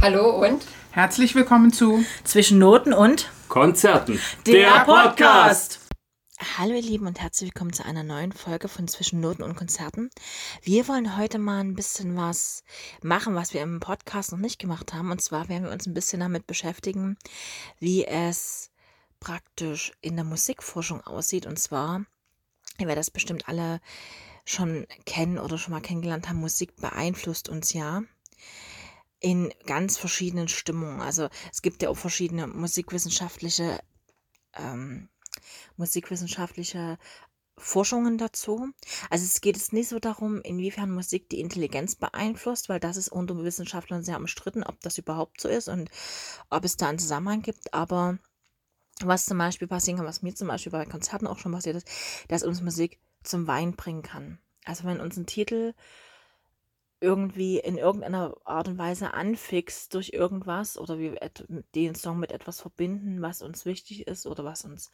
[0.00, 4.20] Hallo und Herzlich willkommen zu Zwischen Noten und Konzerten.
[4.46, 5.80] der Podcast.
[6.56, 10.08] Hallo ihr Lieben und herzlich willkommen zu einer neuen Folge von Zwischen Noten und Konzerten.
[10.62, 12.62] Wir wollen heute mal ein bisschen was
[13.02, 15.10] machen, was wir im Podcast noch nicht gemacht haben.
[15.10, 17.18] Und zwar werden wir uns ein bisschen damit beschäftigen,
[17.80, 18.70] wie es
[19.18, 21.44] praktisch in der Musikforschung aussieht.
[21.44, 22.04] Und zwar,
[22.78, 23.80] ihr werdet das bestimmt alle
[24.44, 28.02] schon kennen oder schon mal kennengelernt haben, Musik beeinflusst uns ja
[29.20, 31.00] in ganz verschiedenen Stimmungen.
[31.00, 33.80] Also es gibt ja auch verschiedene musikwissenschaftliche,
[34.54, 35.08] ähm,
[35.76, 36.98] musikwissenschaftliche
[37.56, 38.68] Forschungen dazu.
[39.10, 43.08] Also es geht jetzt nicht so darum, inwiefern Musik die Intelligenz beeinflusst, weil das ist
[43.08, 45.90] unter Wissenschaftlern sehr umstritten, ob das überhaupt so ist und
[46.50, 47.74] ob es da einen Zusammenhang gibt.
[47.74, 48.18] Aber
[49.00, 51.88] was zum Beispiel passieren kann, was mir zum Beispiel bei Konzerten auch schon passiert ist,
[52.28, 54.38] dass uns Musik zum Wein bringen kann.
[54.64, 55.74] Also wenn uns ein Titel
[57.00, 61.18] irgendwie in irgendeiner Art und Weise anfixt durch irgendwas oder wir
[61.74, 64.90] den Song mit etwas verbinden, was uns wichtig ist oder was uns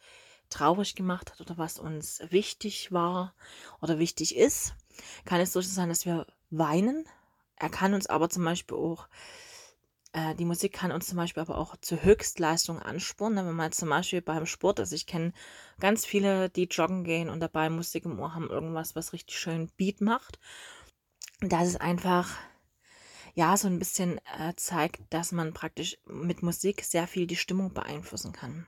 [0.49, 3.33] traurig gemacht hat oder was uns wichtig war
[3.81, 4.75] oder wichtig ist,
[5.25, 7.05] kann es durchaus sein, dass wir weinen.
[7.55, 9.07] Er kann uns aber zum Beispiel auch,
[10.13, 13.47] äh, die Musik kann uns zum Beispiel aber auch zur Höchstleistung anspornen.
[13.47, 15.33] Wenn man zum Beispiel beim Sport ist, ich kenne
[15.79, 19.71] ganz viele, die joggen gehen und dabei Musik im Ohr haben, irgendwas, was richtig schön
[19.77, 20.39] Beat macht.
[21.41, 22.29] Das ist einfach,
[23.33, 27.73] ja, so ein bisschen äh, zeigt, dass man praktisch mit Musik sehr viel die Stimmung
[27.73, 28.67] beeinflussen kann.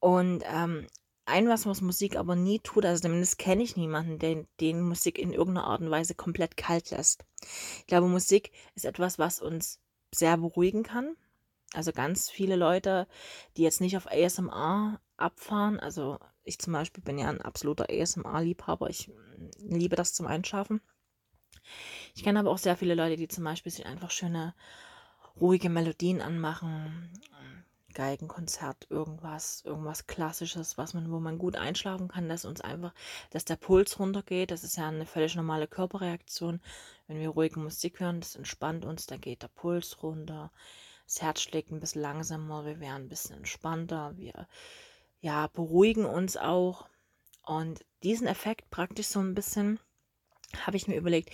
[0.00, 0.86] Und ähm,
[1.24, 5.32] ein was, Musik aber nie tut, also zumindest kenne ich niemanden, den, den Musik in
[5.32, 7.24] irgendeiner Art und Weise komplett kalt lässt.
[7.80, 9.80] Ich glaube, Musik ist etwas, was uns
[10.14, 11.16] sehr beruhigen kann.
[11.72, 13.08] Also ganz viele Leute,
[13.56, 18.88] die jetzt nicht auf ASMR abfahren, also ich zum Beispiel bin ja ein absoluter ASMR-Liebhaber,
[18.88, 20.80] ich mm, liebe das zum Einschlafen.
[22.14, 24.54] Ich kenne aber auch sehr viele Leute, die zum Beispiel sich einfach schöne,
[25.40, 27.10] ruhige Melodien anmachen.
[27.96, 32.92] Geigenkonzert, irgendwas, irgendwas Klassisches, was man, wo man gut einschlafen kann, dass uns einfach,
[33.30, 34.50] dass der Puls runtergeht.
[34.50, 36.60] Das ist ja eine völlig normale Körperreaktion.
[37.06, 40.52] Wenn wir ruhige Musik hören, das entspannt uns, dann geht der Puls runter.
[41.06, 44.46] Das Herz schlägt ein bisschen langsamer, wir werden ein bisschen entspannter, wir
[45.20, 46.88] ja, beruhigen uns auch.
[47.46, 49.80] Und diesen Effekt praktisch so ein bisschen
[50.64, 51.30] habe ich mir überlegt,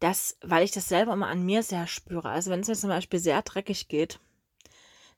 [0.00, 2.90] dass, weil ich das selber immer an mir sehr spüre, also wenn es mir zum
[2.90, 4.18] Beispiel sehr dreckig geht,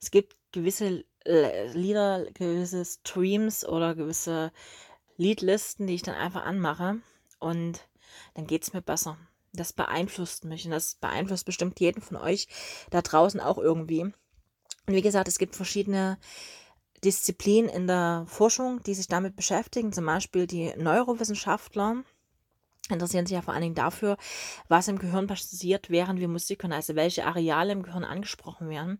[0.01, 4.51] es gibt gewisse Lieder, gewisse Streams oder gewisse
[5.15, 6.99] Liedlisten, die ich dann einfach anmache
[7.39, 7.87] und
[8.33, 9.17] dann geht es mir besser.
[9.53, 12.47] Das beeinflusst mich und das beeinflusst bestimmt jeden von euch
[12.89, 14.01] da draußen auch irgendwie.
[14.01, 14.13] Und
[14.87, 16.17] wie gesagt, es gibt verschiedene
[17.03, 22.03] Disziplinen in der Forschung, die sich damit beschäftigen, zum Beispiel die Neurowissenschaftler
[22.89, 24.17] interessieren sich ja vor allen Dingen dafür,
[24.67, 28.99] was im Gehirn passiert, während wir Musik hören, also welche Areale im Gehirn angesprochen werden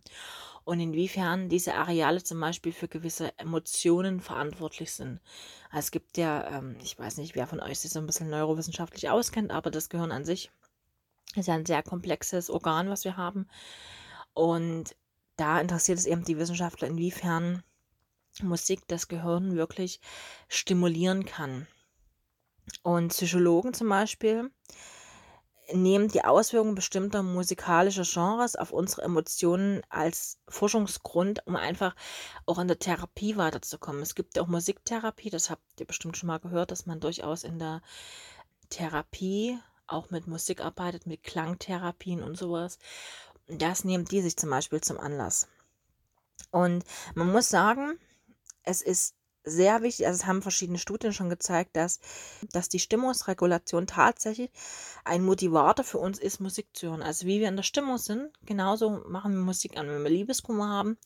[0.64, 5.20] und inwiefern diese Areale zum Beispiel für gewisse Emotionen verantwortlich sind.
[5.70, 8.30] Also es gibt ja, ähm, ich weiß nicht, wer von euch sich so ein bisschen
[8.30, 10.50] neurowissenschaftlich auskennt, aber das Gehirn an sich
[11.36, 13.46] ist ja ein sehr komplexes Organ, was wir haben.
[14.32, 14.96] Und
[15.36, 17.62] da interessiert es eben die Wissenschaftler, inwiefern
[18.42, 20.00] Musik das Gehirn wirklich
[20.48, 21.66] stimulieren kann.
[22.82, 24.50] Und Psychologen zum Beispiel
[25.72, 31.94] nehmen die Auswirkungen bestimmter musikalischer Genres auf unsere Emotionen als Forschungsgrund, um einfach
[32.46, 34.02] auch in der Therapie weiterzukommen.
[34.02, 37.44] Es gibt ja auch Musiktherapie, das habt ihr bestimmt schon mal gehört, dass man durchaus
[37.44, 37.80] in der
[38.68, 42.78] Therapie auch mit Musik arbeitet, mit Klangtherapien und sowas.
[43.46, 45.48] Das nehmen die sich zum Beispiel zum Anlass.
[46.50, 47.98] Und man muss sagen,
[48.62, 49.14] es ist
[49.44, 52.00] sehr wichtig, also es haben verschiedene Studien schon gezeigt, dass,
[52.52, 54.50] dass die Stimmungsregulation tatsächlich
[55.04, 57.02] ein Motivator für uns ist, Musik zu hören.
[57.02, 59.88] Also wie wir in der Stimmung sind, genauso machen wir Musik an.
[59.88, 60.98] Wenn wir Liebeskummer haben,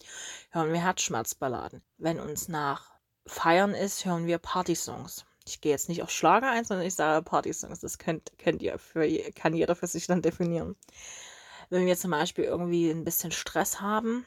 [0.50, 1.82] hören wir Herzschmerzballaden.
[1.98, 2.92] Wenn uns nach
[3.26, 5.24] Feiern ist, hören wir Partysongs.
[5.46, 7.80] Ich gehe jetzt nicht auf Schlager ein, sondern ich sage Partysongs.
[7.80, 10.76] Das könnt, könnt ihr für, kann jeder für sich dann definieren.
[11.70, 14.26] Wenn wir zum Beispiel irgendwie ein bisschen Stress haben,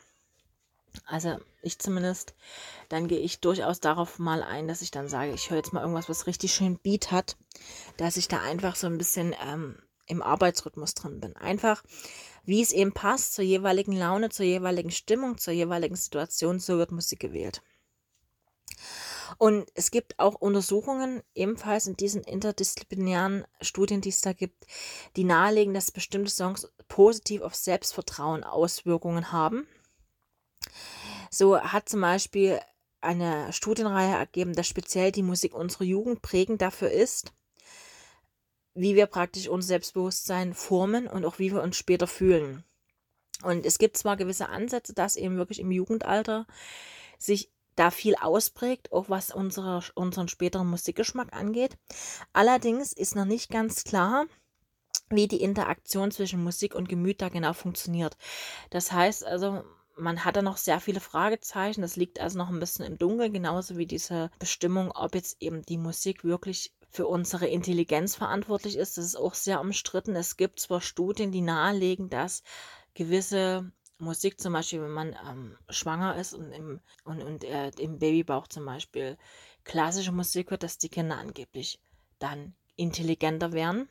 [1.06, 2.34] also ich zumindest,
[2.90, 5.82] dann gehe ich durchaus darauf mal ein, dass ich dann sage, ich höre jetzt mal
[5.82, 7.38] irgendwas, was richtig schön Beat hat,
[7.98, 9.78] dass ich da einfach so ein bisschen ähm,
[10.08, 11.36] im Arbeitsrhythmus drin bin.
[11.36, 11.84] Einfach,
[12.44, 16.92] wie es eben passt zur jeweiligen Laune, zur jeweiligen Stimmung, zur jeweiligen Situation, so wird
[16.92, 17.62] Musik gewählt.
[19.38, 24.68] Und es gibt auch Untersuchungen, ebenfalls in diesen interdisziplinären Studien, die es da gibt,
[25.16, 29.68] die nahelegen, dass bestimmte Songs positiv auf Selbstvertrauen Auswirkungen haben.
[31.30, 32.60] So hat zum Beispiel
[33.02, 37.34] eine Studienreihe ergeben, dass speziell die Musik unserer Jugend prägend dafür ist,
[38.74, 42.64] wie wir praktisch unser Selbstbewusstsein formen und auch wie wir uns später fühlen.
[43.44, 46.46] Und es gibt zwar gewisse Ansätze, dass eben wirklich im Jugendalter
[47.18, 51.78] sich da viel ausprägt, auch was unsere, unseren späteren Musikgeschmack angeht.
[52.34, 54.26] Allerdings ist noch nicht ganz klar,
[55.10, 58.18] wie die Interaktion zwischen Musik und Gemüt da genau funktioniert.
[58.70, 59.64] Das heißt also,
[60.02, 61.82] man hat da noch sehr viele Fragezeichen.
[61.82, 65.62] Das liegt also noch ein bisschen im Dunkeln, genauso wie diese Bestimmung, ob jetzt eben
[65.62, 68.98] die Musik wirklich für unsere Intelligenz verantwortlich ist.
[68.98, 70.16] Das ist auch sehr umstritten.
[70.16, 72.44] Es gibt zwar Studien, die nahelegen, dass
[72.96, 78.00] gewisse Musik, zum Beispiel, wenn man ähm, schwanger ist und im, und, und äh, im
[78.00, 79.18] Babybauch zum Beispiel
[79.64, 81.80] klassische Musik hört, dass die Kinder angeblich
[82.18, 83.88] dann intelligenter werden.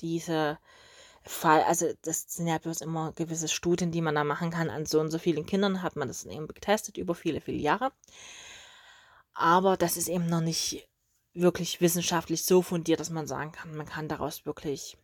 [0.00, 0.58] Diese
[1.22, 4.70] Fall, also das sind ja bloß immer gewisse Studien, die man da machen kann.
[4.70, 7.92] An so und so vielen Kindern hat man das eben getestet über viele, viele Jahre.
[9.34, 10.88] Aber das ist eben noch nicht
[11.32, 14.96] wirklich wissenschaftlich so fundiert, dass man sagen kann, man kann daraus wirklich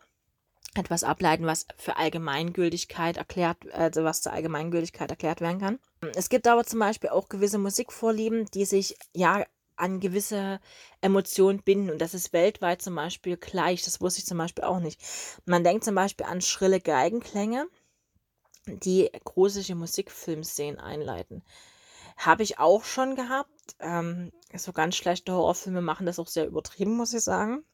[0.74, 5.78] etwas ableiten, was für Allgemeingültigkeit erklärt, also was zur Allgemeingültigkeit erklärt werden kann.
[6.14, 9.44] Es gibt aber zum Beispiel auch gewisse Musikvorlieben, die sich ja
[9.76, 10.60] an gewisse
[11.00, 11.90] Emotionen binden.
[11.90, 13.82] Und das ist weltweit zum Beispiel gleich.
[13.84, 15.00] Das wusste ich zum Beispiel auch nicht.
[15.44, 17.66] Man denkt zum Beispiel an schrille Geigenklänge,
[18.66, 21.44] die gruselige Musikfilmszenen einleiten.
[22.16, 23.76] Habe ich auch schon gehabt.
[23.78, 27.64] Ähm, so ganz schlechte Horrorfilme machen das auch sehr übertrieben, muss ich sagen.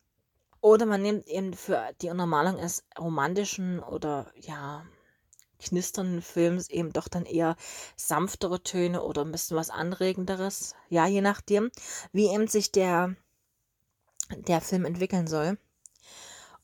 [0.60, 4.86] Oder man nimmt eben für die Untermalung eines romantischen oder ja,
[5.62, 7.56] knisternden Films eben doch dann eher
[7.96, 10.74] sanftere Töne oder ein bisschen was Anregenderes.
[10.88, 11.70] Ja, je nachdem,
[12.12, 13.16] wie eben sich der,
[14.30, 15.58] der Film entwickeln soll.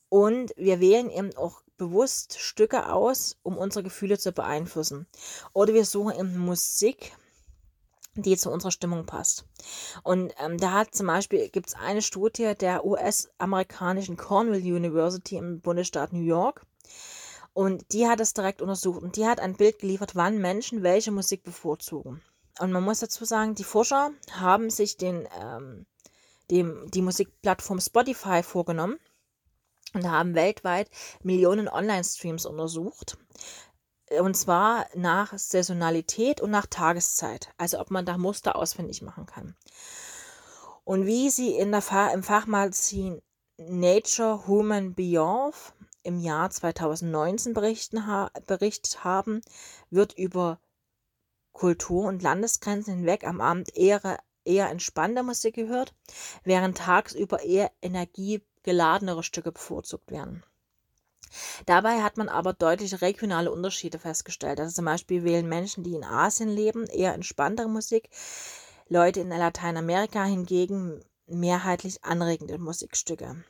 [0.08, 5.06] Und wir wählen eben auch bewusst Stücke aus, um unsere Gefühle zu beeinflussen.
[5.52, 7.12] Oder wir suchen eben Musik,
[8.14, 9.44] die zu unserer Stimmung passt.
[10.02, 15.60] Und ähm, da hat zum Beispiel, gibt es eine Studie der US-amerikanischen Cornell University im
[15.60, 16.66] Bundesstaat New York.
[17.58, 21.10] Und die hat es direkt untersucht und die hat ein Bild geliefert, wann Menschen welche
[21.10, 22.22] Musik bevorzugen.
[22.60, 25.84] Und man muss dazu sagen, die Forscher haben sich den, ähm,
[26.52, 29.00] dem, die Musikplattform Spotify vorgenommen
[29.92, 30.88] und haben weltweit
[31.24, 33.18] Millionen Online-Streams untersucht.
[34.20, 37.48] Und zwar nach Saisonalität und nach Tageszeit.
[37.56, 39.56] Also ob man da Muster ausfindig machen kann.
[40.84, 43.20] Und wie sie in der Fa im Fachmagazin
[43.56, 45.56] Nature Human Beyond
[46.08, 49.42] im Jahr 2019 berichten ha berichtet haben,
[49.90, 50.58] wird über
[51.52, 55.94] Kultur- und Landesgrenzen hinweg am Abend eher, eher entspannte Musik gehört,
[56.44, 60.42] während tagsüber eher energiegeladenere Stücke bevorzugt werden.
[61.66, 64.60] Dabei hat man aber deutliche regionale Unterschiede festgestellt.
[64.60, 68.08] Also zum Beispiel wählen Menschen, die in Asien leben, eher entspanntere Musik,
[68.88, 73.44] Leute in Lateinamerika hingegen mehrheitlich anregende Musikstücke.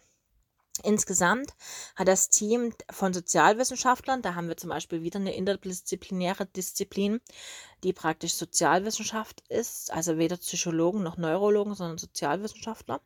[0.83, 1.55] Insgesamt
[1.97, 7.21] hat das Team von Sozialwissenschaftlern, da haben wir zum Beispiel wieder eine interdisziplinäre Disziplin,
[7.85, 13.01] die praktisch Sozialwissenschaft ist, also weder Psychologen noch Neurologen, sondern Sozialwissenschaftler,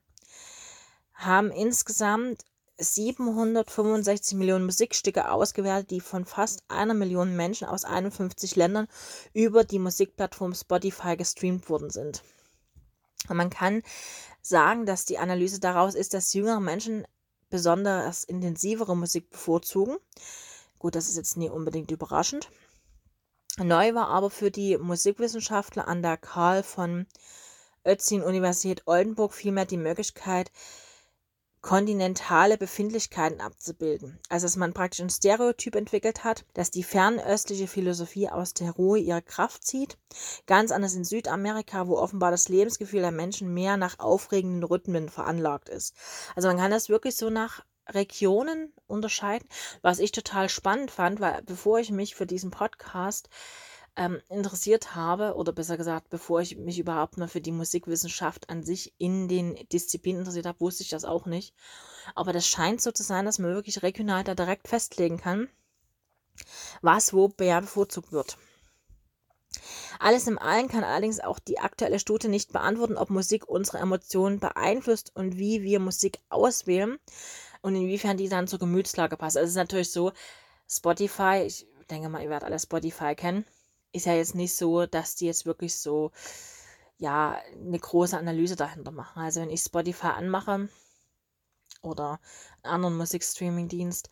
[1.15, 2.45] haben insgesamt
[2.79, 8.89] 765 Millionen Musikstücke ausgewertet, die von fast einer Million Menschen aus 51 Ländern
[9.33, 12.23] über die Musikplattform Spotify gestreamt worden sind.
[13.29, 13.83] Und man kann
[14.41, 17.07] sagen, dass die Analyse daraus ist, dass jüngere Menschen
[17.52, 19.99] besonders intensivere Musik bevorzugen.
[20.78, 22.50] Gut, das ist jetzt nie unbedingt überraschend.
[23.58, 27.06] Neu war aber für die Musikwissenschaftler an der Karl von
[27.85, 30.50] Ötzin Universität Oldenburg vielmehr die Möglichkeit,
[31.62, 34.19] kontinentale Befindlichkeiten abzubilden.
[34.28, 38.99] Also dass man praktisch ein Stereotyp entwickelt hat, dass die fernöstliche Philosophie aus der Ruhe
[38.99, 39.97] ihre Kraft zieht.
[40.47, 45.69] Ganz anders in Südamerika, wo offenbar das Lebensgefühl der Menschen mehr nach aufregenden Rhythmen veranlagt
[45.69, 45.95] ist.
[46.35, 49.49] Also man kann das wirklich so nach Regionen unterscheiden,
[49.83, 53.28] was ich total spannend fand, weil bevor ich mich für diesen Podcast
[53.96, 58.62] ähm, interessiert habe, oder besser gesagt, bevor ich mich überhaupt mal für die Musikwissenschaft an
[58.62, 61.54] sich in den Disziplinen interessiert habe, wusste ich das auch nicht.
[62.14, 65.49] Aber das scheint so zu sein, dass man wirklich regional da direkt festlegen kann,
[66.80, 68.38] was wo bevorzugt wird.
[69.99, 74.40] Alles im Allen kann allerdings auch die aktuelle Studie nicht beantworten, ob Musik unsere Emotionen
[74.40, 76.99] beeinflusst und wie wir Musik auswählen
[77.61, 79.37] und inwiefern die dann zur Gemütslage passt.
[79.37, 80.12] Also es ist natürlich so,
[80.68, 83.44] Spotify, ich denke mal, ihr werdet alle Spotify kennen,
[83.92, 86.11] ist ja jetzt nicht so, dass die jetzt wirklich so,
[86.99, 89.20] ja, eine große Analyse dahinter machen.
[89.22, 90.68] Also wenn ich Spotify anmache
[91.82, 92.20] oder
[92.62, 94.08] einen anderen Musikstreaming-Dienst,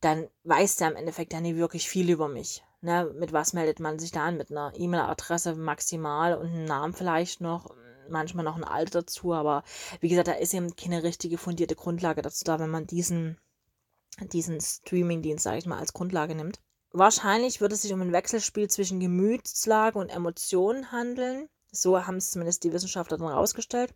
[0.00, 2.64] dann weiß der im Endeffekt ja nicht wirklich viel über mich.
[2.80, 3.12] Ne?
[3.14, 4.36] Mit was meldet man sich da an?
[4.36, 7.74] Mit einer E-Mail-Adresse maximal und einem Namen vielleicht noch,
[8.08, 9.64] manchmal noch ein Alter dazu, aber
[10.00, 13.38] wie gesagt, da ist eben keine richtige fundierte Grundlage dazu da, wenn man diesen,
[14.32, 16.60] diesen Streaming-Dienst, sage ich mal, als Grundlage nimmt.
[16.92, 21.48] Wahrscheinlich wird es sich um ein Wechselspiel zwischen Gemütslage und Emotionen handeln.
[21.70, 23.94] So haben es zumindest die Wissenschaftler dann herausgestellt.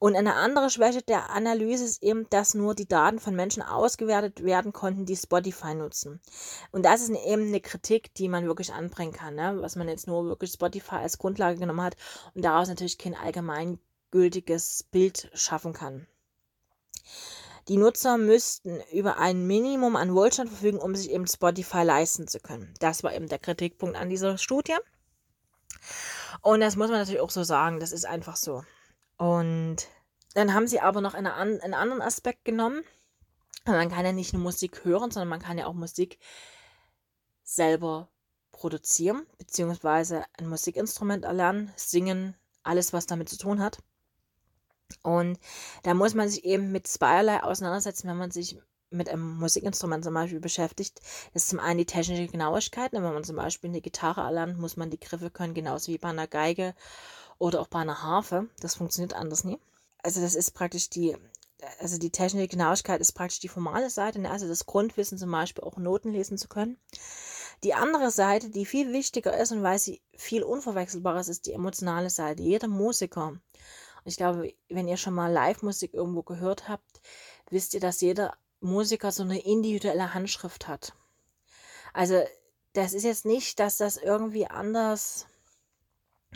[0.00, 4.42] Und eine andere Schwäche der Analyse ist eben, dass nur die Daten von Menschen ausgewertet
[4.42, 6.20] werden konnten, die Spotify nutzen.
[6.72, 9.56] Und das ist eben eine Kritik, die man wirklich anbringen kann, ne?
[9.60, 11.96] was man jetzt nur wirklich Spotify als Grundlage genommen hat
[12.34, 16.08] und daraus natürlich kein allgemeingültiges Bild schaffen kann.
[17.68, 22.38] Die Nutzer müssten über ein Minimum an Wohlstand verfügen, um sich eben Spotify leisten zu
[22.38, 22.72] können.
[22.78, 24.76] Das war eben der Kritikpunkt an dieser Studie.
[26.42, 28.62] Und das muss man natürlich auch so sagen, das ist einfach so.
[29.16, 29.78] Und
[30.34, 32.84] dann haben sie aber noch eine, einen anderen Aspekt genommen.
[33.64, 36.20] Man kann ja nicht nur Musik hören, sondern man kann ja auch Musik
[37.42, 38.08] selber
[38.52, 43.78] produzieren, beziehungsweise ein Musikinstrument erlernen, singen, alles, was damit zu tun hat.
[45.02, 45.38] Und
[45.82, 48.58] da muss man sich eben mit zweierlei auseinandersetzen, wenn man sich
[48.90, 51.00] mit einem Musikinstrument zum Beispiel beschäftigt,
[51.34, 52.92] ist zum einen die technische Genauigkeit.
[52.92, 56.08] Wenn man zum Beispiel eine Gitarre erlernt, muss man die Griffe können, genauso wie bei
[56.08, 56.74] einer Geige
[57.38, 58.48] oder auch bei einer Harfe.
[58.60, 59.58] Das funktioniert anders nie.
[60.02, 61.16] Also das ist praktisch die,
[61.80, 64.30] also die technische Genauigkeit ist praktisch die formale Seite, ne?
[64.30, 66.78] also das Grundwissen zum Beispiel auch Noten lesen zu können.
[67.64, 71.52] Die andere Seite, die viel wichtiger ist und weil sie viel unverwechselbarer ist, ist die
[71.52, 72.42] emotionale Seite.
[72.42, 73.40] Jeder Musiker,
[74.06, 77.00] ich glaube, wenn ihr schon mal Live-Musik irgendwo gehört habt,
[77.50, 80.94] wisst ihr, dass jeder Musiker so eine individuelle Handschrift hat.
[81.92, 82.22] Also
[82.72, 85.26] das ist jetzt nicht, dass das irgendwie anders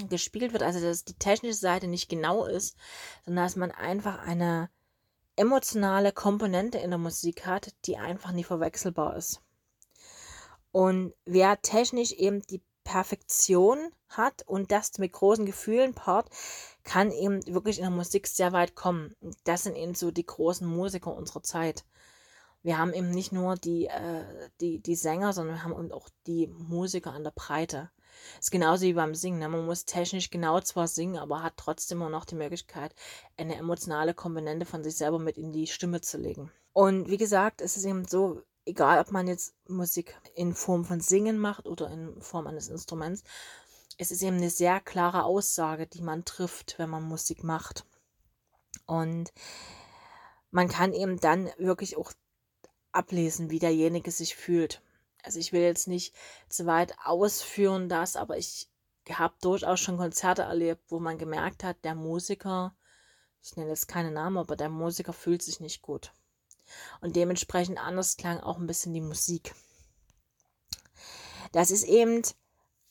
[0.09, 2.77] gespielt wird, also dass die technische Seite nicht genau ist,
[3.25, 4.71] sondern dass man einfach eine
[5.37, 9.43] emotionale Komponente in der Musik hat, die einfach nie verwechselbar ist.
[10.73, 16.29] Und wer technisch eben die Perfektion hat und das mit großen Gefühlen part,
[16.83, 19.15] kann eben wirklich in der Musik sehr weit kommen.
[19.45, 21.85] Das sind eben so die großen Musiker unserer Zeit
[22.63, 24.25] wir haben eben nicht nur die, äh,
[24.61, 27.91] die, die Sänger, sondern wir haben auch die Musiker an der Breite.
[28.37, 29.39] Das ist genauso wie beim Singen.
[29.39, 29.49] Ne?
[29.49, 32.95] Man muss technisch genau zwar singen, aber hat trotzdem immer noch die Möglichkeit,
[33.37, 36.51] eine emotionale Komponente von sich selber mit in die Stimme zu legen.
[36.73, 41.01] Und wie gesagt, es ist eben so, egal ob man jetzt Musik in Form von
[41.01, 43.23] Singen macht oder in Form eines Instruments,
[43.99, 47.85] es ist eben eine sehr klare Aussage, die man trifft, wenn man Musik macht.
[48.87, 49.33] Und
[50.51, 52.13] man kann eben dann wirklich auch
[52.93, 54.83] ablesen, wie derjenige sich fühlt.
[55.23, 56.15] Also ich will jetzt nicht
[56.49, 58.69] zu weit ausführen das, aber ich
[59.11, 62.75] habe durchaus schon Konzerte erlebt, wo man gemerkt hat, der Musiker,
[63.43, 66.13] ich nenne jetzt keine Namen, aber der Musiker fühlt sich nicht gut.
[67.01, 69.55] Und dementsprechend anders klang auch ein bisschen die Musik.
[71.53, 72.23] Das ist eben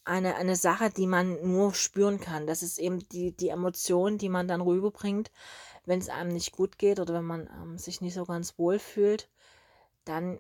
[0.04, 2.48] eine, eine Sache, die man nur spüren kann.
[2.48, 5.32] Das ist eben die, die Emotion, die man dann rüberbringt,
[5.86, 8.80] wenn es einem nicht gut geht oder wenn man ähm, sich nicht so ganz wohl
[8.80, 9.30] fühlt
[10.10, 10.40] dann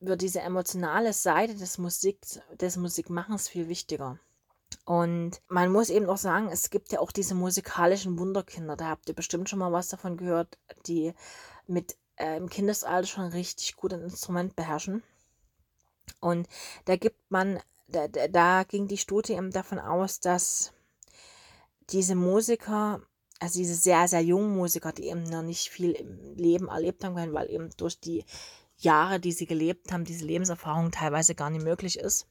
[0.00, 2.20] wird diese emotionale Seite des Musik,
[2.58, 4.18] des Musikmachens viel wichtiger.
[4.86, 8.76] Und man muss eben auch sagen, es gibt ja auch diese musikalischen Wunderkinder.
[8.76, 11.12] Da habt ihr bestimmt schon mal was davon gehört, die
[11.66, 15.02] mit äh, im Kindesalter schon richtig gut ein Instrument beherrschen.
[16.20, 16.48] Und
[16.84, 20.72] da gibt man, da, da ging die Studie eben davon aus, dass
[21.90, 23.00] diese Musiker,
[23.40, 27.14] also diese sehr, sehr jungen Musiker, die eben noch nicht viel im Leben erlebt haben
[27.16, 28.24] können, weil eben durch die
[28.76, 32.26] Jahre, die sie gelebt haben, diese Lebenserfahrung teilweise gar nicht möglich ist,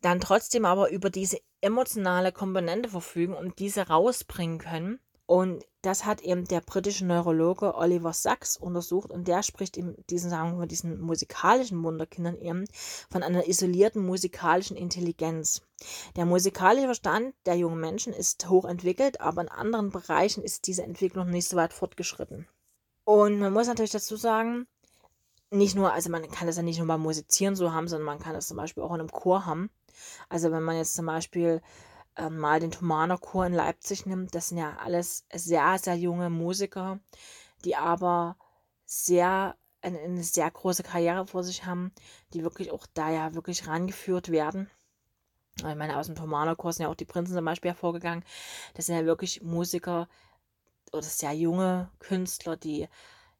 [0.00, 5.00] dann trotzdem aber über diese emotionale Komponente verfügen und diese rausbringen können.
[5.26, 10.28] Und das hat eben der britische Neurologe Oliver Sacks untersucht und der spricht in diesen,
[10.28, 12.64] sagen wir, diesen musikalischen Wunderkindern eben
[13.10, 15.62] von einer isolierten musikalischen Intelligenz.
[16.16, 21.30] Der musikalische Verstand der jungen Menschen ist hochentwickelt, aber in anderen Bereichen ist diese Entwicklung
[21.30, 22.46] nicht so weit fortgeschritten.
[23.04, 24.66] Und man muss natürlich dazu sagen,
[25.50, 28.18] nicht nur, also man kann das ja nicht nur beim Musizieren so haben, sondern man
[28.18, 29.70] kann das zum Beispiel auch in einem Chor haben.
[30.28, 31.62] Also wenn man jetzt zum Beispiel
[32.16, 36.30] äh, mal den Thomaner Chor in Leipzig nimmt, das sind ja alles sehr, sehr junge
[36.30, 37.00] Musiker,
[37.64, 38.36] die aber
[38.84, 41.92] sehr eine, eine sehr große Karriere vor sich haben,
[42.32, 44.70] die wirklich auch da ja wirklich rangeführt werden.
[45.58, 48.24] Ich meine, aus dem Thomaner Chor sind ja auch die Prinzen zum Beispiel hervorgegangen.
[48.74, 50.08] Das sind ja wirklich Musiker
[50.92, 52.88] oder sehr junge Künstler, die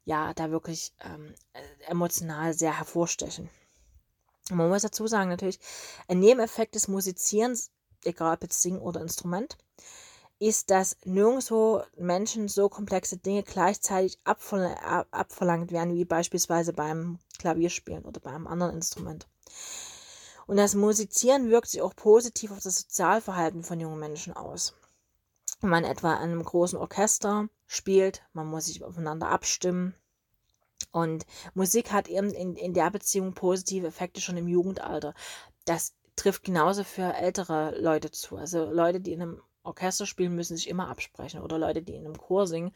[0.05, 3.49] ja da wirklich ähm, äh, emotional sehr hervorstechen.
[4.49, 5.59] Und man muss dazu sagen, natürlich,
[6.07, 7.71] ein Nebeneffekt des Musizierens,
[8.05, 9.57] egal ob jetzt Singen oder Instrument,
[10.39, 14.75] ist, dass nirgendwo Menschen so komplexe Dinge gleichzeitig abverl
[15.11, 19.27] abverlangt werden, wie beispielsweise beim Klavierspielen oder beim anderen Instrument.
[20.47, 24.75] Und das Musizieren wirkt sich auch positiv auf das Sozialverhalten von jungen Menschen aus.
[25.61, 29.95] Wenn man etwa in einem großen Orchester spielt, man muss sich aufeinander abstimmen.
[30.91, 35.13] Und Musik hat eben in, in der Beziehung positive Effekte schon im Jugendalter.
[35.63, 38.37] das trifft genauso für ältere Leute zu.
[38.37, 41.41] Also Leute, die in einem Orchester spielen, müssen sich immer absprechen.
[41.41, 42.71] Oder Leute, die in einem Chor singen,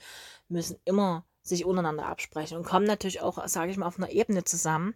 [0.47, 4.43] müssen immer sich untereinander absprechen und kommen natürlich auch, sage ich mal, auf einer Ebene
[4.43, 4.95] zusammen,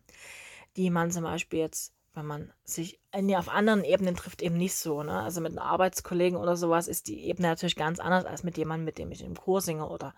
[0.76, 4.76] die man zum Beispiel jetzt, wenn man sich nee, auf anderen Ebenen trifft, eben nicht
[4.76, 5.02] so.
[5.04, 5.22] Ne?
[5.22, 8.86] Also mit einem Arbeitskollegen oder sowas ist die Ebene natürlich ganz anders als mit jemandem,
[8.86, 10.14] mit dem ich im Chor singe oder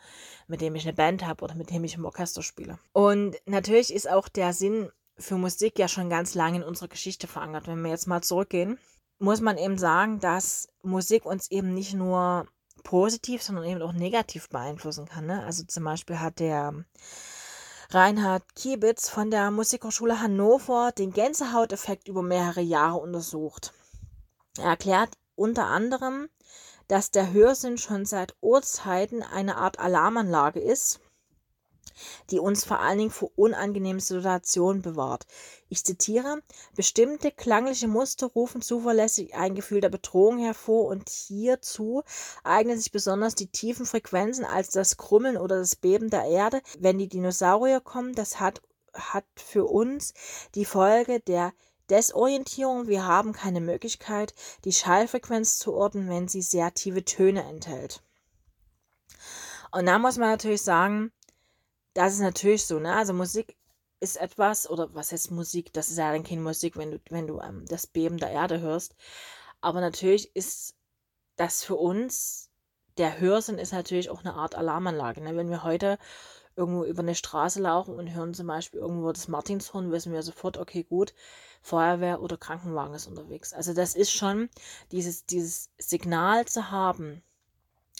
[0.47, 2.79] mit dem ich eine Band habe oder mit dem ich im Orchester spiele.
[2.91, 7.27] Und natürlich ist auch der Sinn für Musik ja schon ganz lange in unserer Geschichte
[7.27, 7.67] verankert.
[7.67, 8.77] Wenn wir jetzt mal zurückgehen,
[9.17, 12.47] muss man eben sagen, dass Musik uns eben nicht nur
[12.83, 15.25] positiv, sondern eben auch negativ beeinflussen kann.
[15.25, 15.43] Ne?
[15.43, 16.85] Also zum Beispiel hat der
[17.89, 23.73] Reinhard Kiebitz von der Musikhochschule Hannover den Gänsehauteffekt über mehrere Jahre untersucht.
[24.57, 26.29] Er erklärt unter anderem,
[26.87, 30.99] dass der Hörsinn schon seit Urzeiten eine Art Alarmanlage ist,
[32.29, 35.25] die uns vor allen Dingen vor unangenehmen Situationen bewahrt.
[35.69, 36.41] Ich zitiere,
[36.75, 42.03] bestimmte klangliche Muster rufen zuverlässig ein Gefühl der Bedrohung hervor und hierzu
[42.43, 46.61] eignen sich besonders die tiefen Frequenzen als das Krummeln oder das Beben der Erde.
[46.79, 48.61] Wenn die Dinosaurier kommen, das hat,
[48.93, 50.13] hat für uns
[50.53, 51.53] die Folge der
[51.89, 52.87] Desorientierung.
[52.87, 54.33] Wir haben keine Möglichkeit,
[54.63, 58.01] die Schallfrequenz zu orten, wenn sie sehr tiefe Töne enthält.
[59.71, 61.11] Und da muss man natürlich sagen,
[61.95, 62.95] das ist natürlich so, ne?
[62.95, 63.57] Also Musik
[63.99, 65.73] ist etwas, oder was heißt Musik?
[65.73, 68.59] Das ist ja dann keine Musik, wenn du, wenn du ähm, das Beben der Erde
[68.61, 68.95] hörst.
[69.61, 70.75] Aber natürlich ist
[71.37, 72.51] das für uns,
[72.97, 75.21] der Hörsinn ist natürlich auch eine Art Alarmanlage.
[75.21, 75.35] Ne?
[75.35, 75.97] Wenn wir heute
[76.55, 80.57] irgendwo über eine Straße laufen und hören zum Beispiel irgendwo das Martinshorn, wissen wir sofort,
[80.57, 81.13] okay, gut,
[81.61, 83.53] Feuerwehr oder Krankenwagen ist unterwegs.
[83.53, 84.49] Also das ist schon
[84.91, 87.23] dieses, dieses Signal zu haben,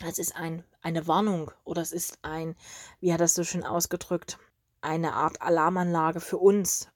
[0.03, 2.55] es ist ein, eine Warnung oder es ist ein,
[2.99, 4.37] wie hat das so schön ausgedrückt,
[4.81, 6.89] eine Art Alarmanlage für uns.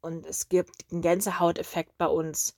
[0.00, 2.56] Und es gibt einen Gänsehauteffekt bei uns.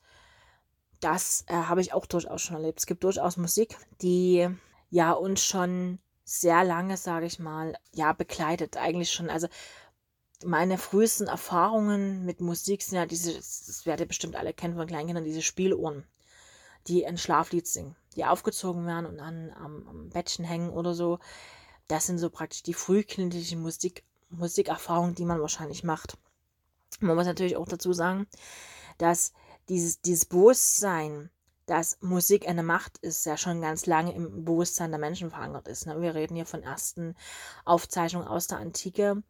[1.01, 2.79] Das äh, habe ich auch durchaus schon erlebt.
[2.79, 4.49] Es gibt durchaus Musik, die
[4.89, 8.77] ja uns schon sehr lange, sage ich mal, ja, begleitet.
[8.77, 9.29] Eigentlich schon.
[9.29, 9.49] Also
[10.45, 14.87] meine frühesten Erfahrungen mit Musik sind ja diese, das werdet ihr bestimmt alle kennen von
[14.87, 16.05] Kleinkindern, diese Spieluhren,
[16.89, 21.19] die ein Schlaflied singen die aufgezogen werden und dann am, am Bettchen hängen oder so.
[21.87, 26.19] Das sind so praktisch die frühkindlichen Musik, Musikerfahrungen, die man wahrscheinlich macht.
[27.01, 28.27] Man muss natürlich auch dazu sagen,
[28.99, 29.33] dass
[29.69, 31.31] dieses, dieses Bewusstsein,
[31.67, 35.87] dass Musik eine Macht ist, ja schon ganz lange im Bewusstsein der Menschen verankert ist.
[35.87, 36.01] Ne?
[36.01, 37.15] Wir reden hier von ersten
[37.65, 39.23] Aufzeichnungen aus der Antike,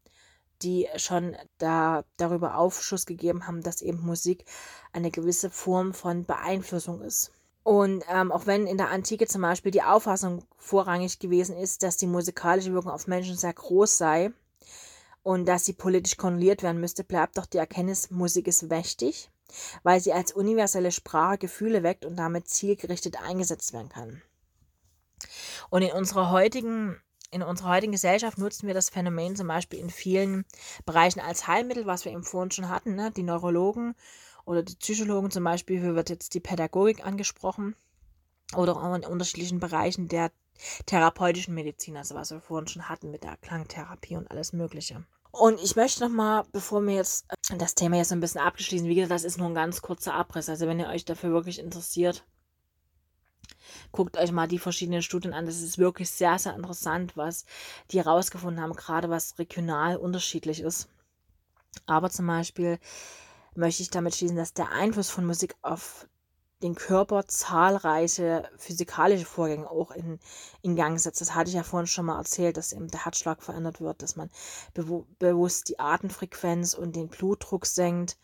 [0.63, 4.45] die schon da, darüber Aufschluss gegeben haben, dass eben Musik
[4.93, 7.33] eine gewisse Form von Beeinflussung ist.
[7.67, 11.97] Und ähm, auch wenn in der Antike zum Beispiel die Auffassung vorrangig gewesen ist, dass
[11.97, 14.31] die musikalische Wirkung auf Menschen sehr groß sei
[15.25, 19.33] und dass sie politisch kontrolliert werden müsste, bleibt doch die Erkenntnis, Musik ist mächtig,
[19.83, 24.23] weil sie als universelle Sprache Gefühle weckt und damit zielgerichtet eingesetzt werden kann.
[25.69, 27.01] Und in unserer heutigen
[27.33, 30.45] in unserer heutigen Gesellschaft nutzen wir das Phänomen zum Beispiel in vielen
[30.85, 32.95] Bereichen als Heilmittel, was wir eben vorhin schon hatten.
[32.95, 33.11] Ne?
[33.11, 33.97] Die Neurologen
[34.47, 37.77] oder die Psychologen zum Beispiel, hier wird jetzt die Pädagogik angesprochen
[38.55, 40.31] oder auch in unterschiedlichen Bereichen der
[40.87, 45.05] therapeutischen Medizin, also was wir vorhin schon hatten mit der Klangtherapie und alles Mögliche.
[45.33, 48.95] Und ich möchte nochmal, bevor wir jetzt äh, das Thema jetzt ein bisschen abgeschließen, wie
[48.95, 50.49] gesagt, das ist nur ein ganz kurzer Abriss.
[50.49, 52.25] Also wenn ihr euch dafür wirklich interessiert,
[53.93, 55.45] guckt euch mal die verschiedenen Studien an.
[55.45, 57.45] Das ist wirklich sehr, sehr interessant, was
[57.91, 60.89] die herausgefunden haben, gerade was regional unterschiedlich ist.
[61.85, 62.79] Aber zum Beispiel
[63.57, 66.07] möchte ich damit schließen, dass der Einfluss von Musik auf
[66.63, 70.19] den Körper zahlreiche physikalische Vorgänge auch in,
[70.63, 71.21] in Gang setzt.
[71.21, 74.17] Das hatte ich ja vorhin schon mal erzählt, dass eben der Herzschlag verändert wird, dass
[74.17, 74.31] man
[74.73, 78.17] bewu bewusst die Atemfrequenz und den Blutdruck senkt,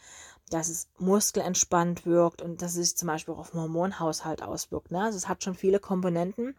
[0.48, 4.90] dass es muskelentspannt wirkt und dass es sich zum Beispiel auch auf den Hormonhaushalt auswirkt.
[4.90, 5.02] Ne?
[5.02, 6.56] Also es hat schon viele Komponenten,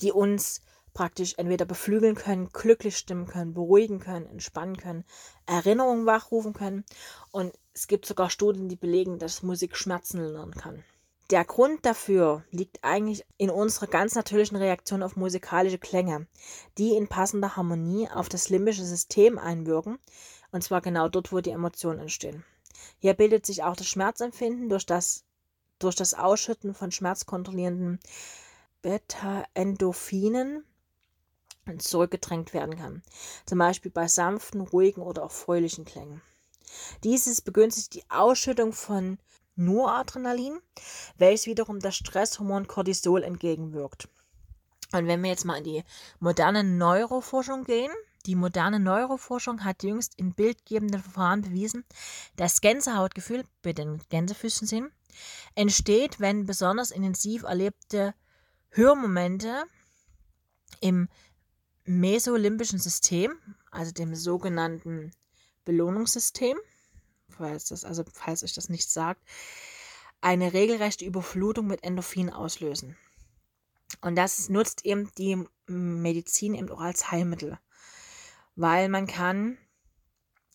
[0.00, 0.60] die uns
[0.96, 5.04] praktisch entweder beflügeln können, glücklich stimmen können, beruhigen können, entspannen können,
[5.44, 6.86] Erinnerungen wachrufen können.
[7.30, 10.82] Und es gibt sogar Studien, die belegen, dass Musik Schmerzen lindern kann.
[11.28, 16.28] Der Grund dafür liegt eigentlich in unserer ganz natürlichen Reaktion auf musikalische Klänge,
[16.78, 19.98] die in passender Harmonie auf das limbische System einwirken,
[20.50, 22.42] und zwar genau dort, wo die Emotionen entstehen.
[23.00, 25.24] Hier bildet sich auch das Schmerzempfinden durch das,
[25.78, 28.00] durch das Ausschütten von schmerzkontrollierenden
[28.80, 30.64] Beta-Endorphinen
[31.78, 33.02] zurückgedrängt werden kann.
[33.46, 36.22] Zum Beispiel bei sanften, ruhigen oder auch fröhlichen Klängen.
[37.04, 39.18] Dieses begünstigt die Ausschüttung von
[39.54, 40.58] Noradrenalin,
[41.16, 44.08] welches wiederum das Stresshormon Cortisol entgegenwirkt.
[44.92, 45.84] Und wenn wir jetzt mal in die
[46.20, 47.90] moderne Neuroforschung gehen,
[48.26, 51.84] Die moderne Neuroforschung hat jüngst in bildgebenden Verfahren bewiesen,
[52.34, 54.90] dass Gänsehautgefühl, bitte den Gänsefüßchen sehen,
[55.54, 58.14] entsteht, wenn besonders intensiv erlebte
[58.70, 59.64] Hörmomente
[60.80, 61.08] im
[61.86, 63.38] mesolimbischen System,
[63.70, 65.12] also dem sogenannten
[65.64, 66.56] Belohnungssystem,
[67.28, 69.20] falls, das, also falls euch das nicht sagt,
[70.20, 72.96] eine regelrechte Überflutung mit Endorphin auslösen.
[74.00, 77.58] Und das nutzt eben die Medizin eben auch als Heilmittel,
[78.54, 79.58] weil man kann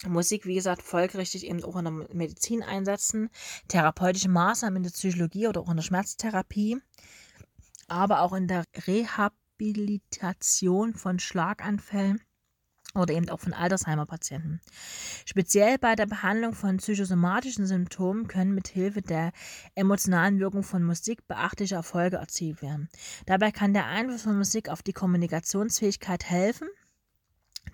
[0.08, 3.30] Musik, wie gesagt, folgerichtig eben auch in der Medizin einsetzen,
[3.68, 6.82] therapeutische Maßnahmen in der Psychologie oder auch in der Schmerztherapie,
[7.88, 8.64] aber auch in der
[9.62, 12.20] Rehabilitation von Schlaganfällen
[12.94, 14.60] oder eben auch von Alzheimer-Patienten.
[15.26, 19.32] Speziell bei der Behandlung von psychosomatischen Symptomen können mit Hilfe der
[19.76, 22.90] emotionalen Wirkung von Musik beachtliche Erfolge erzielt werden.
[23.28, 26.68] Dabei kann der Einfluss von Musik auf die Kommunikationsfähigkeit helfen,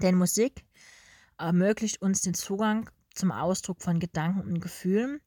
[0.02, 0.66] denn Musik
[1.40, 5.20] ermöglicht uns den Zugang zum Ausdruck von Gedanken und Gefühlen,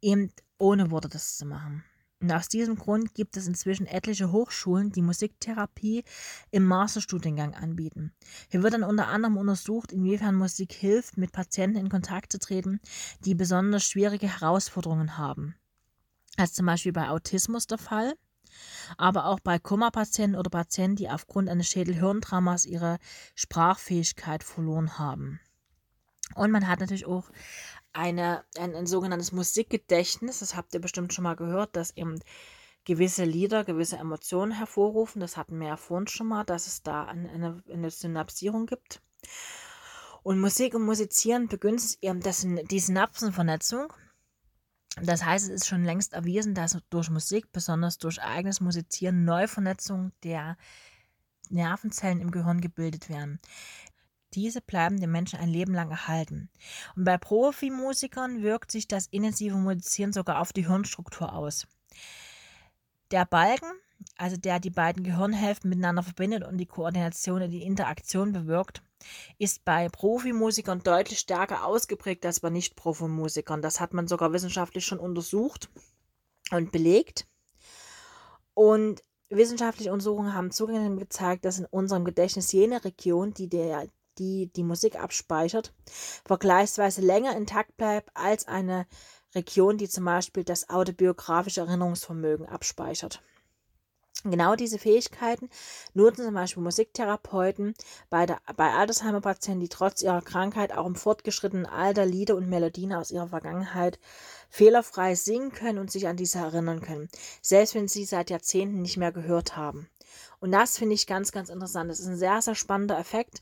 [0.00, 1.84] eben ohne Worte das zu machen.
[2.20, 6.04] Und aus diesem Grund gibt es inzwischen etliche Hochschulen, die Musiktherapie
[6.50, 8.12] im Masterstudiengang anbieten.
[8.50, 12.80] Hier wird dann unter anderem untersucht, inwiefern Musik hilft, mit Patienten in Kontakt zu treten,
[13.24, 15.54] die besonders schwierige Herausforderungen haben.
[16.36, 18.14] Als zum Beispiel bei Autismus der Fall,
[18.98, 22.98] aber auch bei Kummerpatienten oder Patienten, die aufgrund eines Schädelhirntraumas ihre
[23.34, 25.40] Sprachfähigkeit verloren haben.
[26.34, 27.30] Und man hat natürlich auch
[27.92, 30.40] eine, ein, ein sogenanntes Musikgedächtnis.
[30.40, 32.20] Das habt ihr bestimmt schon mal gehört, dass eben
[32.84, 35.20] gewisse Lieder gewisse Emotionen hervorrufen.
[35.20, 39.02] Das hatten wir ja vorhin schon mal, dass es da eine, eine Synapsierung gibt.
[40.22, 43.92] Und Musik und Musizieren begünstigt eben das, die Synapsenvernetzung.
[45.02, 50.12] Das heißt, es ist schon längst erwiesen, dass durch Musik, besonders durch eigenes Musizieren, Neuvernetzungen
[50.24, 50.56] der
[51.48, 53.40] Nervenzellen im Gehirn gebildet werden.
[54.34, 56.50] Diese bleiben dem Menschen ein Leben lang erhalten.
[56.94, 61.66] Und bei Profimusikern wirkt sich das intensive Musizieren sogar auf die Hirnstruktur aus.
[63.10, 63.72] Der Balken,
[64.16, 68.82] also der die beiden Gehirnhälften miteinander verbindet und die Koordination und die Interaktion bewirkt,
[69.38, 73.62] ist bei Profimusikern deutlich stärker ausgeprägt als bei Nicht-Profimusikern.
[73.62, 75.70] Das hat man sogar wissenschaftlich schon untersucht
[76.50, 77.26] und belegt.
[78.54, 83.88] Und wissenschaftliche Untersuchungen haben zugegeben gezeigt, dass in unserem Gedächtnis jene Region, die der,
[84.20, 85.72] die die Musik abspeichert,
[86.24, 88.86] vergleichsweise länger intakt bleibt als eine
[89.34, 93.22] Region, die zum Beispiel das autobiografische Erinnerungsvermögen abspeichert.
[94.24, 95.48] Genau diese Fähigkeiten
[95.94, 97.74] nutzen zum Beispiel Musiktherapeuten
[98.10, 102.92] bei, der, bei Altersheimer-Patienten, die trotz ihrer Krankheit auch im fortgeschrittenen Alter Lieder und Melodien
[102.92, 103.98] aus ihrer Vergangenheit
[104.50, 107.08] fehlerfrei singen können und sich an diese erinnern können,
[107.40, 109.88] selbst wenn sie seit Jahrzehnten nicht mehr gehört haben.
[110.38, 111.90] Und das finde ich ganz, ganz interessant.
[111.90, 113.40] Das ist ein sehr, sehr spannender Effekt.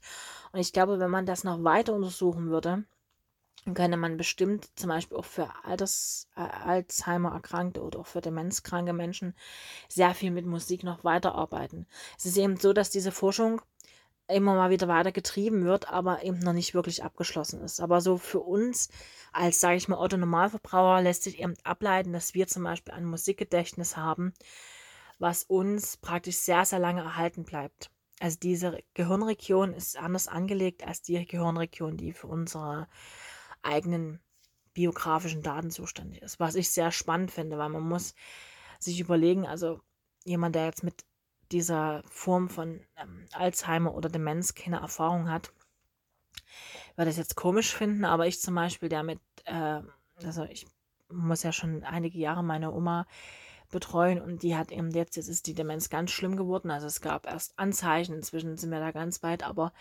[0.52, 2.84] Und ich glaube, wenn man das noch weiter untersuchen würde,
[3.74, 8.92] könnte man bestimmt zum Beispiel auch für Alters, äh, Alzheimer erkrankte oder auch für demenzkranke
[8.92, 9.34] Menschen
[9.88, 11.86] sehr viel mit Musik noch weiterarbeiten.
[12.16, 13.60] Es ist eben so, dass diese Forschung
[14.28, 17.80] immer mal wieder weiter getrieben wird, aber eben noch nicht wirklich abgeschlossen ist.
[17.80, 18.90] Aber so für uns
[19.32, 23.04] als, sage ich mal, Otto Normalverbraucher lässt sich eben ableiten, dass wir zum Beispiel ein
[23.04, 24.34] Musikgedächtnis haben,
[25.18, 27.90] was uns praktisch sehr, sehr lange erhalten bleibt.
[28.20, 32.88] Also diese Gehirnregion ist anders angelegt als die Gehirnregion, die für unsere
[33.62, 34.20] eigenen
[34.74, 36.40] biografischen Daten zuständig ist.
[36.40, 38.14] Was ich sehr spannend finde, weil man muss
[38.78, 39.80] sich überlegen, also
[40.24, 41.04] jemand, der jetzt mit
[41.50, 45.52] dieser Form von ähm, Alzheimer oder Demenz keine Erfahrung hat,
[46.96, 49.80] wird das jetzt komisch finden, aber ich zum Beispiel, der mit, äh,
[50.22, 50.66] also ich
[51.08, 53.06] muss ja schon einige Jahre meine Oma
[53.70, 57.00] betreuen und die hat eben jetzt, jetzt ist die Demenz ganz schlimm geworden, also es
[57.00, 59.72] gab erst Anzeichen, inzwischen sind wir da ganz weit, aber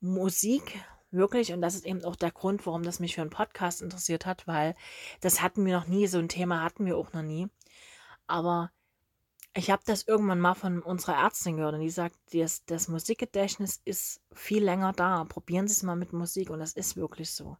[0.00, 3.82] Musik wirklich, und das ist eben auch der Grund, warum das mich für einen Podcast
[3.82, 4.74] interessiert hat, weil
[5.20, 7.48] das hatten wir noch nie, so ein Thema hatten wir auch noch nie,
[8.26, 8.70] aber
[9.56, 13.80] ich habe das irgendwann mal von unserer Ärztin gehört und die sagt, das, das Musikgedächtnis
[13.84, 15.24] ist viel länger da.
[15.24, 17.56] Probieren Sie es mal mit Musik und das ist wirklich so.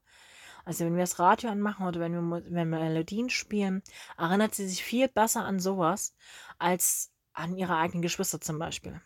[0.65, 3.83] Also wenn wir das Radio anmachen oder wenn wir, wenn wir Melodien spielen,
[4.17, 6.15] erinnert sie sich viel besser an sowas
[6.59, 9.01] als an ihre eigenen Geschwister zum Beispiel.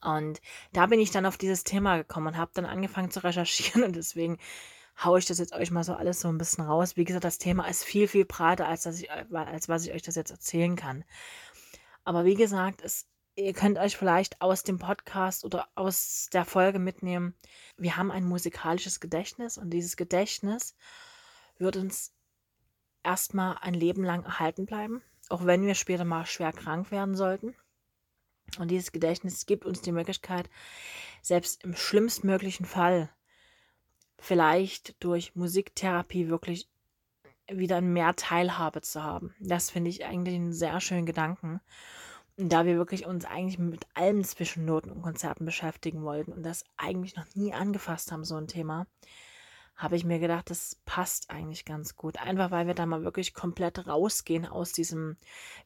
[0.00, 0.40] Und
[0.72, 3.96] da bin ich dann auf dieses Thema gekommen und habe dann angefangen zu recherchieren und
[3.96, 4.38] deswegen
[5.02, 6.96] haue ich das jetzt euch mal so alles so ein bisschen raus.
[6.96, 10.02] Wie gesagt, das Thema ist viel, viel breiter, als, dass ich, als was ich euch
[10.02, 11.04] das jetzt erzählen kann.
[12.04, 13.06] Aber wie gesagt, es
[13.36, 17.34] ihr könnt euch vielleicht aus dem Podcast oder aus der Folge mitnehmen,
[17.76, 20.76] wir haben ein musikalisches Gedächtnis und dieses Gedächtnis
[21.58, 22.14] wird uns
[23.02, 27.54] erstmal ein Leben lang erhalten bleiben, auch wenn wir später mal schwer krank werden sollten.
[28.58, 30.48] Und dieses Gedächtnis gibt uns die Möglichkeit,
[31.22, 33.10] selbst im schlimmstmöglichen Fall
[34.18, 36.68] vielleicht durch Musiktherapie wirklich
[37.50, 39.34] wieder mehr Teilhabe zu haben.
[39.40, 41.60] Das finde ich eigentlich einen sehr schönen Gedanken.
[42.36, 46.64] Da wir wirklich uns eigentlich mit allem zwischen Noten und Konzerten beschäftigen wollten und das
[46.76, 48.86] eigentlich noch nie angefasst haben, so ein Thema,
[49.76, 52.20] habe ich mir gedacht, das passt eigentlich ganz gut.
[52.20, 55.16] Einfach weil wir da mal wirklich komplett rausgehen aus diesem,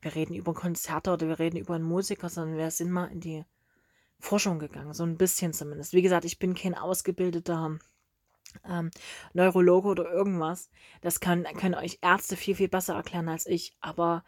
[0.00, 3.20] wir reden über Konzerte oder wir reden über einen Musiker, sondern wir sind mal in
[3.20, 3.44] die
[4.20, 5.92] Forschung gegangen, so ein bisschen zumindest.
[5.92, 7.78] Wie gesagt, ich bin kein ausgebildeter
[8.68, 8.90] ähm,
[9.32, 10.70] Neurologe oder irgendwas.
[11.00, 13.76] Das kann, können euch Ärzte viel, viel besser erklären als ich.
[13.80, 14.24] Aber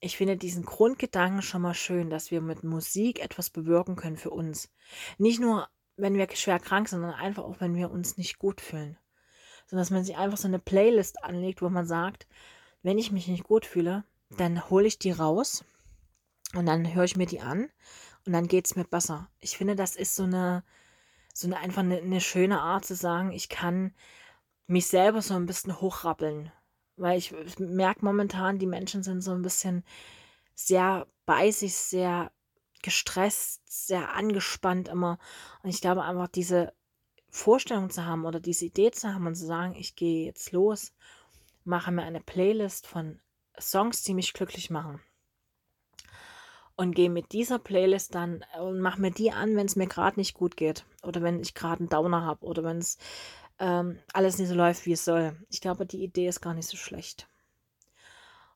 [0.00, 4.30] ich finde diesen Grundgedanken schon mal schön, dass wir mit Musik etwas bewirken können für
[4.30, 4.70] uns.
[5.18, 8.60] Nicht nur, wenn wir schwer krank sind, sondern einfach auch, wenn wir uns nicht gut
[8.60, 8.96] fühlen.
[9.66, 12.26] Sondern dass man sich einfach so eine Playlist anlegt, wo man sagt,
[12.82, 15.64] wenn ich mich nicht gut fühle, dann hole ich die raus
[16.54, 17.68] und dann höre ich mir die an
[18.24, 19.28] und dann geht es mir besser.
[19.40, 20.62] Ich finde, das ist so eine,
[21.34, 23.94] so eine einfach eine, eine schöne Art zu sagen, ich kann
[24.66, 26.52] mich selber so ein bisschen hochrappeln.
[26.98, 29.84] Weil ich merke momentan, die Menschen sind so ein bisschen
[30.54, 32.32] sehr bei sich, sehr
[32.82, 35.18] gestresst, sehr angespannt immer.
[35.62, 36.72] Und ich glaube einfach, diese
[37.30, 40.92] Vorstellung zu haben oder diese Idee zu haben und zu sagen, ich gehe jetzt los,
[41.64, 43.20] mache mir eine Playlist von
[43.58, 45.00] Songs, die mich glücklich machen
[46.78, 49.88] und gehe mit dieser Playlist dann äh, und mache mir die an, wenn es mir
[49.88, 52.98] gerade nicht gut geht oder wenn ich gerade einen Downer habe oder wenn es
[53.58, 55.36] ähm, alles nicht so läuft, wie es soll.
[55.50, 57.28] Ich glaube, die Idee ist gar nicht so schlecht.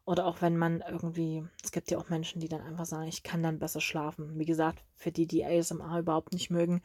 [0.05, 3.23] Oder auch wenn man irgendwie, es gibt ja auch Menschen, die dann einfach sagen, ich
[3.23, 4.39] kann dann besser schlafen.
[4.39, 6.83] Wie gesagt, für die, die ASMR überhaupt nicht mögen,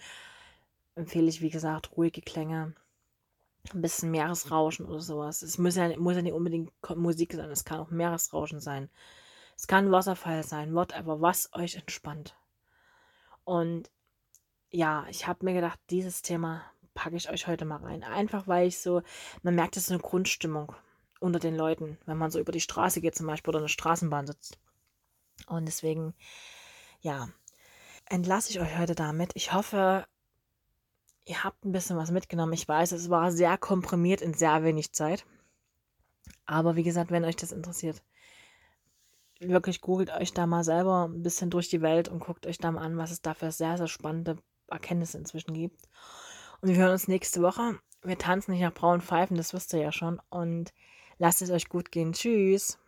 [0.95, 2.73] empfehle ich, wie gesagt, ruhige Klänge,
[3.73, 5.41] ein bisschen Meeresrauschen oder sowas.
[5.41, 8.89] Es muss ja, muss ja nicht unbedingt Musik sein, es kann auch Meeresrauschen sein.
[9.57, 12.35] Es kann Wasserfall sein, whatever, was euch entspannt.
[13.43, 13.89] Und
[14.69, 16.63] ja, ich habe mir gedacht, dieses Thema
[16.97, 18.03] packe ich euch heute mal rein.
[18.03, 19.03] Einfach weil ich so,
[19.43, 20.73] man merkt, es ist eine Grundstimmung
[21.19, 24.25] unter den Leuten, wenn man so über die Straße geht zum Beispiel oder eine Straßenbahn
[24.25, 24.59] sitzt.
[25.45, 26.15] Und deswegen,
[27.01, 27.29] ja,
[28.05, 29.31] entlasse ich euch heute damit.
[29.35, 30.07] Ich hoffe,
[31.25, 32.53] ihr habt ein bisschen was mitgenommen.
[32.53, 35.23] Ich weiß, es war sehr komprimiert in sehr wenig Zeit.
[36.47, 38.01] Aber wie gesagt, wenn euch das interessiert,
[39.39, 42.71] wirklich googelt euch da mal selber ein bisschen durch die Welt und guckt euch da
[42.71, 45.87] mal an, was es da für sehr, sehr spannende Erkenntnisse inzwischen gibt.
[46.61, 47.79] Und wir hören uns nächste Woche.
[48.03, 50.21] Wir tanzen nicht nach braunen Pfeifen, das wisst ihr ja schon.
[50.29, 50.73] Und
[51.17, 52.13] lasst es euch gut gehen.
[52.13, 52.79] Tschüss.